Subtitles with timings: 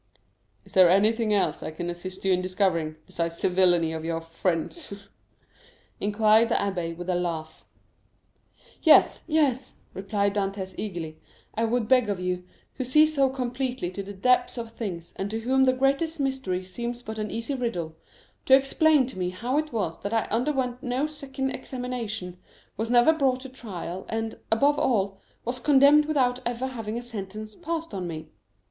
[0.65, 4.19] "Is there anything else I can assist you in discovering, besides the villany of your
[4.19, 4.91] friends?"
[5.99, 7.63] inquired the abbé with a laugh.
[8.81, 11.19] "Yes, yes," replied Dantès eagerly;
[11.53, 12.45] "I would beg of you,
[12.77, 16.63] who see so completely to the depths of things, and to whom the greatest mystery
[16.63, 17.95] seems but an easy riddle,
[18.47, 22.39] to explain to me how it was that I underwent no second examination,
[22.75, 27.53] was never brought to trial, and, above all, was condemned without ever having had sentence
[27.55, 28.29] passed on me?"